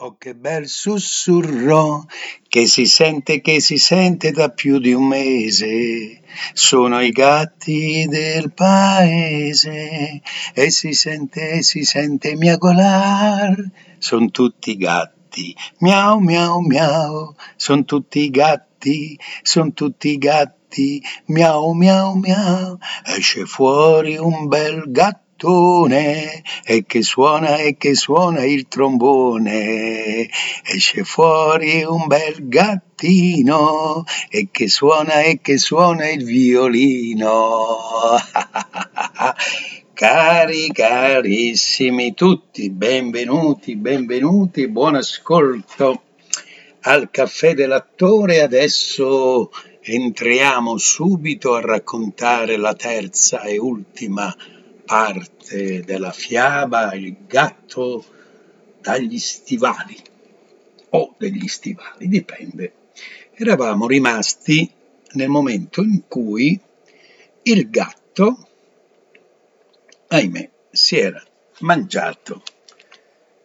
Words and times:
Oh 0.00 0.14
che 0.16 0.36
bel 0.36 0.68
sussurro 0.68 2.06
che 2.48 2.68
si 2.68 2.86
sente, 2.86 3.40
che 3.40 3.58
si 3.58 3.78
sente 3.78 4.30
da 4.30 4.48
più 4.48 4.78
di 4.78 4.92
un 4.92 5.08
mese. 5.08 6.20
Sono 6.52 7.00
i 7.00 7.10
gatti 7.10 8.06
del 8.06 8.52
paese 8.52 10.22
e 10.54 10.70
si 10.70 10.92
sente, 10.92 11.64
si 11.64 11.82
sente 11.82 12.36
miagolar. 12.36 13.56
Son 13.98 14.30
tutti 14.30 14.76
gatti, 14.76 15.52
miau 15.80 16.20
miau 16.20 16.60
miau. 16.60 17.34
Son 17.56 17.84
tutti 17.84 18.30
gatti, 18.30 19.18
son 19.42 19.72
tutti 19.72 20.16
gatti, 20.16 21.02
miau 21.26 21.74
miau 21.74 22.14
miau. 22.14 22.78
Esce 23.04 23.46
fuori 23.46 24.16
un 24.16 24.46
bel 24.46 24.92
gatto 24.92 25.27
gattone 25.38 26.42
e 26.64 26.84
che 26.84 27.02
suona 27.02 27.58
e 27.58 27.76
che 27.76 27.94
suona 27.94 28.44
il 28.44 28.66
trombone. 28.66 30.28
Esce 30.64 31.04
fuori 31.04 31.84
un 31.84 32.08
bel 32.08 32.48
gattino 32.48 34.02
e 34.28 34.48
che 34.50 34.68
suona 34.68 35.22
e 35.22 35.38
che 35.40 35.58
suona 35.58 36.08
il 36.10 36.24
violino. 36.24 37.66
Cari, 39.94 40.68
carissimi 40.72 42.14
tutti, 42.14 42.70
benvenuti, 42.70 43.76
benvenuti, 43.76 44.68
buon 44.68 44.96
ascolto 44.96 46.02
al 46.82 47.10
caffè 47.10 47.54
dell'attore. 47.54 48.40
Adesso 48.40 49.50
entriamo 49.80 50.76
subito 50.76 51.54
a 51.54 51.60
raccontare 51.60 52.56
la 52.56 52.74
terza 52.74 53.42
e 53.42 53.58
ultima 53.58 54.32
parte 54.88 55.82
della 55.82 56.12
fiaba 56.12 56.94
il 56.94 57.26
gatto 57.26 58.02
dagli 58.80 59.18
stivali 59.18 59.94
o 60.90 61.14
degli 61.18 61.46
stivali, 61.46 62.08
dipende. 62.08 62.72
Eravamo 63.34 63.86
rimasti 63.86 64.72
nel 65.12 65.28
momento 65.28 65.82
in 65.82 66.08
cui 66.08 66.58
il 67.42 67.68
gatto, 67.68 68.48
ahimè, 70.08 70.50
si 70.70 70.96
era 70.96 71.22
mangiato 71.58 72.42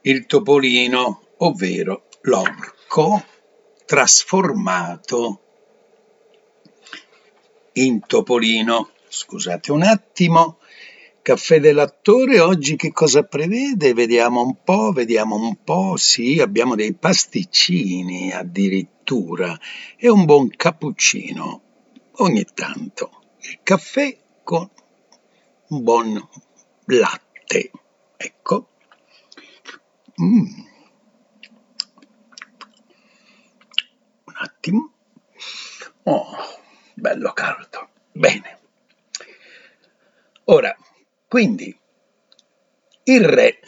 il 0.00 0.26
topolino, 0.26 1.22
ovvero 1.36 2.08
l'orco 2.22 3.24
trasformato 3.84 5.40
in 7.74 8.00
topolino. 8.04 8.90
Scusate 9.06 9.70
un 9.70 9.84
attimo, 9.84 10.58
Caffè 11.28 11.60
dell'attore 11.60 12.40
oggi 12.40 12.74
che 12.74 12.90
cosa 12.90 13.22
prevede? 13.22 13.92
Vediamo 13.92 14.40
un 14.40 14.62
po', 14.64 14.92
vediamo 14.92 15.36
un 15.36 15.62
po', 15.62 15.98
sì, 15.98 16.40
abbiamo 16.40 16.74
dei 16.74 16.94
pasticcini 16.94 18.32
addirittura 18.32 19.54
e 19.98 20.08
un 20.08 20.24
buon 20.24 20.48
cappuccino 20.48 21.62
ogni 22.12 22.46
tanto. 22.54 23.10
Il 23.40 23.58
caffè 23.62 24.16
con 24.42 24.70
un 25.66 25.82
buon 25.82 26.28
latte, 26.86 27.72
ecco. 28.16 28.68
Mm. 30.22 30.46
Un 34.24 34.34
attimo. 34.34 34.92
Oh, 36.04 36.36
bello 36.94 37.32
caldo. 37.34 37.90
Bene. 38.12 38.60
Ora, 40.44 40.74
quindi 41.28 41.78
il 43.04 43.24
re 43.24 43.60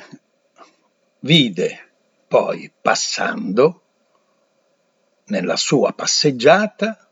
vide 1.20 1.92
poi 2.26 2.72
passando 2.80 3.82
nella 5.26 5.56
sua 5.56 5.92
passeggiata 5.92 7.08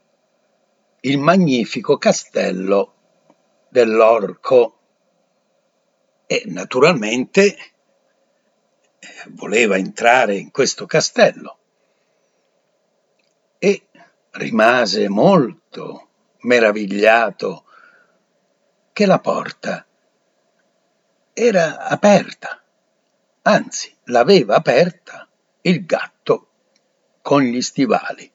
il 1.00 1.18
magnifico 1.18 1.98
castello 1.98 2.95
dell'orco. 3.68 4.74
E 6.27 6.42
naturalmente 6.46 7.56
voleva 9.28 9.77
entrare 9.77 10.36
in 10.36 10.50
questo 10.50 10.84
castello 10.84 11.58
e 13.58 13.86
rimase 14.33 15.08
molto 15.08 16.08
meravigliato 16.40 17.64
che 18.92 19.06
la 19.06 19.18
porta 19.20 19.87
era 21.38 21.86
aperta, 21.86 22.60
anzi 23.42 23.94
l'aveva 24.06 24.56
aperta 24.56 25.28
il 25.60 25.86
gatto 25.86 26.48
con 27.22 27.42
gli 27.42 27.62
stivali 27.62 28.28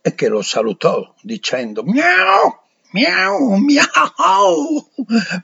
e 0.00 0.14
che 0.14 0.28
lo 0.28 0.40
salutò 0.40 1.12
dicendo 1.20 1.82
miau, 1.82 2.60
miau, 2.92 3.56
miau, 3.56 4.88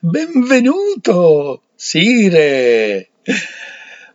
benvenuto, 0.00 1.62
sire. 1.74 3.10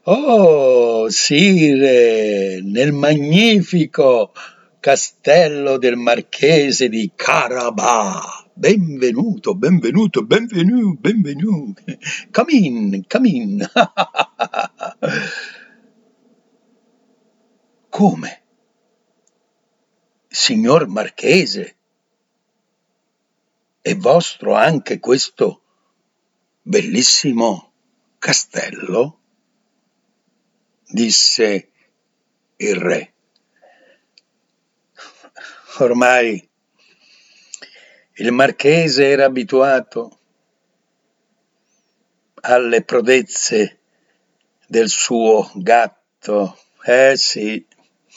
Oh, 0.03 1.09
sire, 1.09 2.61
nel 2.61 2.93
magnifico 2.93 4.31
castello 4.79 5.77
del 5.77 5.97
marchese 5.97 6.87
di 6.87 7.11
Carabà 7.13 8.42
benvenuto, 8.53 9.55
benvenuto, 9.55 10.23
benvenuto, 10.23 10.99
benvenuto. 10.99 11.83
Come 12.31 12.53
in, 12.53 13.03
come 13.07 13.29
in. 13.29 13.71
Come? 17.89 18.41
Signor 20.27 20.87
Marchese, 20.87 21.75
è 23.81 23.95
vostro 23.95 24.55
anche 24.55 24.99
questo 24.99 25.61
bellissimo 26.61 27.71
castello? 28.17 29.19
disse 30.93 31.71
il 32.57 32.75
re. 32.75 33.13
Ormai 35.79 36.47
il 38.17 38.31
marchese 38.31 39.07
era 39.07 39.25
abituato 39.25 40.19
alle 42.41 42.83
prodezze 42.83 43.79
del 44.67 44.89
suo 44.89 45.49
gatto. 45.55 46.57
Eh 46.83 47.13
sì. 47.15 47.65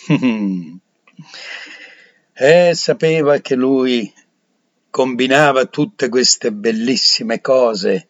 e 2.32 2.74
sapeva 2.74 3.38
che 3.38 3.54
lui 3.54 4.12
combinava 4.90 5.64
tutte 5.66 6.10
queste 6.10 6.52
bellissime 6.52 7.40
cose 7.40 8.08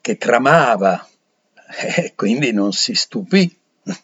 che 0.00 0.16
tramava 0.16 1.06
e 1.94 2.14
quindi 2.16 2.52
non 2.52 2.72
si 2.72 2.94
stupì 2.94 3.54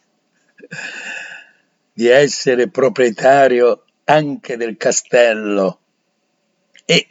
di 1.92 2.06
essere 2.06 2.68
proprietario 2.68 3.84
anche 4.04 4.58
del 4.58 4.76
castello 4.76 5.80
e 6.86 7.10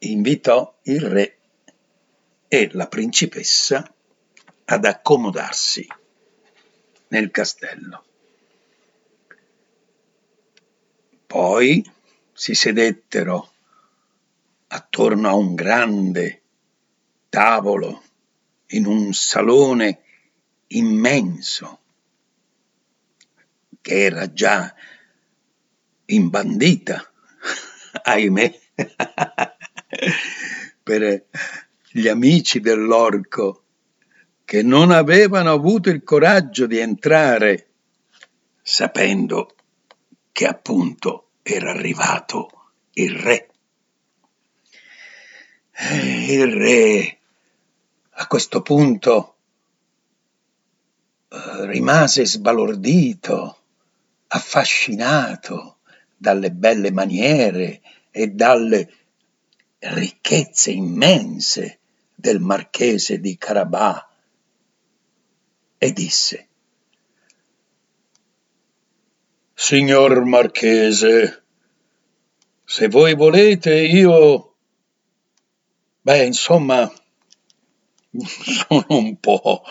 invitò 0.00 0.76
il 0.82 1.00
re 1.00 1.38
e 2.48 2.68
la 2.72 2.88
principessa 2.88 3.94
ad 4.64 4.84
accomodarsi 4.84 5.86
nel 7.08 7.30
castello. 7.30 8.04
Poi 11.26 11.88
si 12.32 12.54
sedettero 12.54 13.52
attorno 14.68 15.28
a 15.28 15.34
un 15.34 15.54
grande 15.54 16.42
tavolo 17.28 18.02
in 18.68 18.84
un 18.86 19.12
salone 19.12 20.02
immenso 20.68 21.80
che 23.80 24.02
era 24.02 24.32
già 24.32 24.74
imbandita 26.06 27.07
ahimè, 28.02 28.58
per 30.82 31.26
gli 31.90 32.08
amici 32.08 32.60
dell'orco 32.60 33.64
che 34.44 34.62
non 34.62 34.90
avevano 34.90 35.52
avuto 35.52 35.90
il 35.90 36.02
coraggio 36.02 36.66
di 36.66 36.78
entrare 36.78 37.68
sapendo 38.62 39.54
che 40.32 40.46
appunto 40.46 41.30
era 41.42 41.70
arrivato 41.70 42.70
il 42.92 43.14
re. 43.14 43.50
E 45.72 46.32
il 46.32 46.52
re 46.52 47.18
a 48.10 48.26
questo 48.26 48.62
punto 48.62 49.36
eh, 51.28 51.66
rimase 51.66 52.26
sbalordito, 52.26 53.58
affascinato 54.28 55.77
dalle 56.18 56.50
belle 56.50 56.90
maniere 56.90 57.80
e 58.10 58.26
dalle 58.28 58.92
ricchezze 59.78 60.72
immense 60.72 61.78
del 62.14 62.40
marchese 62.40 63.20
di 63.20 63.38
Carabà. 63.38 64.04
e 65.80 65.92
disse 65.92 66.48
Signor 69.54 70.24
Marchese, 70.24 71.42
se 72.64 72.88
voi 72.88 73.16
volete 73.16 73.74
io... 73.74 74.54
Beh, 76.00 76.24
insomma, 76.26 76.88
sono 78.12 78.86
un 78.90 79.18
po' 79.18 79.62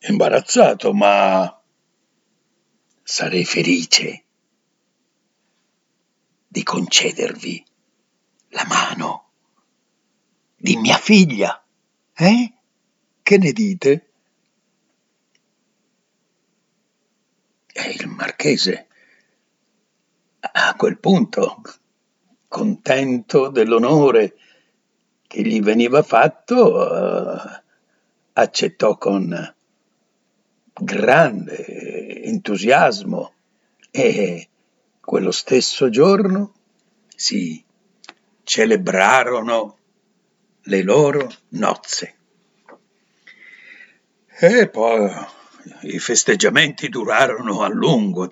imbarazzato, 0.00 0.94
ma 0.94 1.62
sarei 3.02 3.44
felice 3.44 4.24
di 6.58 6.64
concedervi 6.64 7.64
la 8.48 8.64
mano 8.66 9.30
di 10.56 10.76
mia 10.76 10.96
figlia. 10.96 11.64
Eh? 12.12 12.52
Che 13.22 13.38
ne 13.38 13.52
dite? 13.52 14.10
E 17.72 17.90
il 17.90 18.08
marchese, 18.08 18.88
a 20.40 20.74
quel 20.74 20.98
punto, 20.98 21.62
contento 22.48 23.50
dell'onore 23.50 24.36
che 25.28 25.42
gli 25.42 25.60
veniva 25.60 26.02
fatto, 26.02 26.74
uh, 26.74 27.62
accettò 28.32 28.98
con 28.98 29.54
grande 30.72 32.24
entusiasmo 32.24 33.32
e 33.92 34.48
quello 35.08 35.30
stesso 35.30 35.88
giorno 35.88 36.52
si 37.16 37.64
celebrarono 38.42 39.78
le 40.64 40.82
loro 40.82 41.32
nozze. 41.52 42.16
E 44.38 44.68
poi 44.68 45.10
i 45.84 45.98
festeggiamenti 45.98 46.90
durarono 46.90 47.62
a 47.62 47.68
lungo. 47.68 48.28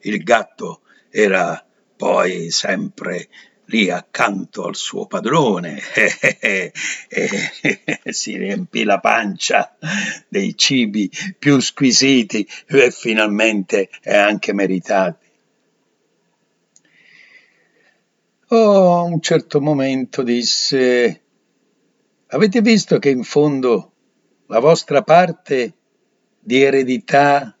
Il 0.00 0.22
gatto 0.22 0.82
era 1.08 1.66
poi 1.96 2.50
sempre 2.50 3.28
lì 3.66 3.90
accanto 3.90 4.64
al 4.64 4.76
suo 4.76 5.06
padrone 5.06 5.80
e 6.40 6.72
si 8.04 8.36
riempì 8.36 8.84
la 8.84 9.00
pancia 9.00 9.76
dei 10.28 10.56
cibi 10.56 11.10
più 11.38 11.60
squisiti 11.60 12.46
e 12.66 12.90
finalmente 12.90 13.88
anche 14.04 14.52
meritati. 14.52 15.22
Oh, 18.48 18.98
a 18.98 19.02
un 19.02 19.20
certo 19.20 19.60
momento 19.60 20.22
disse, 20.22 21.22
avete 22.26 22.60
visto 22.60 22.98
che 22.98 23.08
in 23.08 23.24
fondo 23.24 23.92
la 24.46 24.60
vostra 24.60 25.02
parte 25.02 25.72
di 26.38 26.62
eredità 26.62 27.56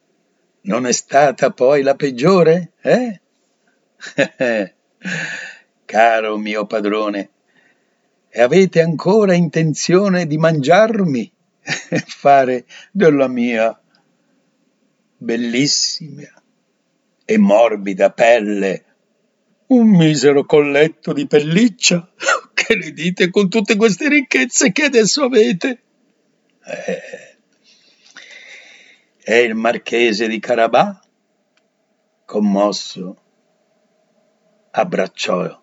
non 0.62 0.86
è 0.86 0.92
stata 0.92 1.50
poi 1.50 1.82
la 1.82 1.94
peggiore? 1.94 2.72
Eh? 2.82 3.20
caro 5.94 6.38
mio 6.38 6.66
padrone, 6.66 7.30
e 8.28 8.42
avete 8.42 8.80
ancora 8.80 9.32
intenzione 9.32 10.26
di 10.26 10.36
mangiarmi 10.38 11.32
e 11.88 11.98
fare 12.04 12.64
della 12.90 13.28
mia 13.28 13.80
bellissima 15.16 16.24
e 17.24 17.38
morbida 17.38 18.10
pelle 18.10 18.84
un 19.68 19.88
misero 19.88 20.44
colletto 20.44 21.12
di 21.12 21.28
pelliccia? 21.28 22.10
Che 22.54 22.74
ne 22.76 22.90
dite 22.92 23.30
con 23.30 23.48
tutte 23.48 23.76
queste 23.76 24.08
ricchezze 24.08 24.72
che 24.72 24.84
adesso 24.84 25.22
avete? 25.22 25.82
Eh. 26.64 27.36
E 29.22 29.40
il 29.42 29.54
marchese 29.54 30.26
di 30.28 30.40
Carabà, 30.40 31.00
commosso, 32.24 33.16
abbracciò 34.70 35.62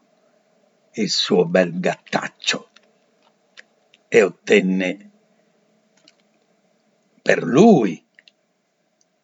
il 0.93 1.09
suo 1.09 1.45
bel 1.45 1.79
gattaccio 1.79 2.69
e 4.07 4.21
ottenne 4.21 5.09
per 7.21 7.43
lui 7.43 8.03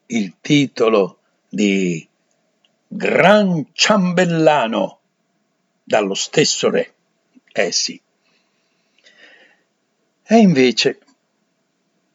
il 0.08 0.38
titolo 0.40 1.20
di 1.50 2.08
Gran 2.88 3.68
Ciambellano 3.74 5.02
dallo 5.84 6.14
stesso 6.14 6.70
re. 6.70 6.94
Eh 7.52 7.72
sì. 7.72 8.02
E 10.24 10.38
invece, 10.38 11.00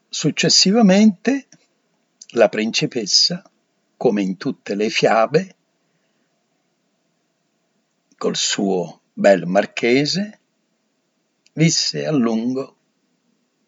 successivamente, 0.08 1.48
la 2.28 2.48
principessa, 2.48 3.42
come 3.96 4.22
in 4.22 4.36
tutte 4.38 4.74
le 4.74 4.88
fiabe, 4.88 5.56
col 8.16 8.36
suo 8.36 9.01
bel 9.12 9.46
marchese, 9.46 10.40
visse 11.54 12.06
a 12.06 12.12
lungo 12.12 12.76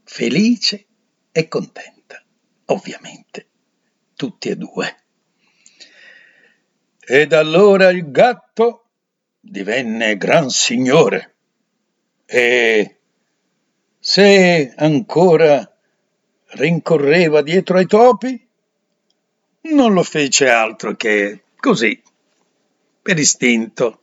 felice 0.05 0.87
e 1.33 1.49
contenta, 1.49 2.23
ovviamente, 2.67 3.47
tutti 4.15 4.49
e 4.49 4.57
due. 4.57 4.97
Ed 7.01 7.33
allora 7.33 7.91
il 7.91 8.11
gatto 8.11 8.89
divenne 9.41 10.17
gran 10.17 10.49
signore 10.49 11.35
e 12.25 13.01
se 13.99 14.73
ancora 14.77 15.71
rincorreva 16.47 17.43
dietro 17.43 17.77
ai 17.77 17.87
topi, 17.87 18.49
non 19.63 19.93
lo 19.93 20.03
fece 20.03 20.49
altro 20.49 20.95
che 20.95 21.45
così, 21.57 22.01
per 23.03 23.19
istinto 23.19 24.01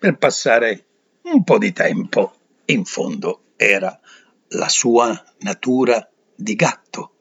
per 0.00 0.16
passare 0.16 0.86
un 1.24 1.44
po' 1.44 1.58
di 1.58 1.72
tempo. 1.72 2.32
In 2.64 2.84
fondo 2.84 3.42
era 3.56 4.00
la 4.48 4.68
sua 4.68 5.22
natura 5.40 6.08
di 6.34 6.54
gatto. 6.54 7.12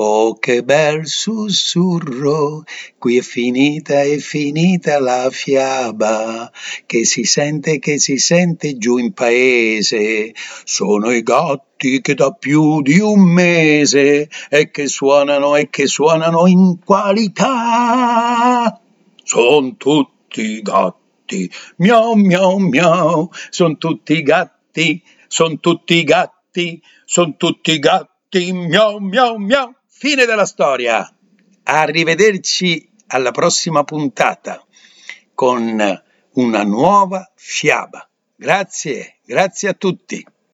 Oh, 0.00 0.38
che 0.38 0.62
bel 0.62 1.06
sussurro, 1.06 2.62
qui 2.98 3.18
è 3.18 3.20
finita, 3.20 4.02
è 4.02 4.18
finita 4.18 5.00
la 5.00 5.28
fiaba, 5.30 6.52
che 6.86 7.04
si 7.04 7.24
sente, 7.24 7.80
che 7.80 7.98
si 7.98 8.16
sente 8.16 8.76
giù 8.78 8.98
in 8.98 9.12
paese. 9.12 10.32
Sono 10.64 11.10
i 11.10 11.22
gatti 11.22 12.00
che 12.00 12.14
da 12.14 12.32
più 12.32 12.80
di 12.80 13.00
un 13.00 13.22
mese 13.22 14.28
e 14.48 14.70
che 14.70 14.86
suonano 14.86 15.56
e 15.56 15.68
che 15.68 15.86
suonano 15.86 16.46
in 16.46 16.78
qualità. 16.84 18.80
Sono 19.24 19.76
tutti 19.76 20.62
gatti 20.62 20.97
gatti, 21.28 21.50
miau 21.76 22.14
miau 22.16 22.58
miau, 22.58 23.30
sono 23.50 23.76
tutti 23.76 24.22
gatti, 24.22 25.02
sono 25.28 25.58
tutti 25.58 26.02
gatti, 26.04 26.82
sono 27.04 27.36
tutti 27.36 27.78
gatti, 27.78 28.52
miau 28.52 28.98
miau 28.98 29.36
miau. 29.36 29.74
Fine 29.86 30.24
della 30.24 30.46
storia. 30.46 31.12
Arrivederci 31.64 32.88
alla 33.08 33.30
prossima 33.30 33.84
puntata 33.84 34.64
con 35.34 36.02
una 36.32 36.62
nuova 36.62 37.30
fiaba. 37.34 38.08
Grazie, 38.36 39.18
grazie 39.24 39.68
a 39.68 39.74
tutti. 39.74 40.24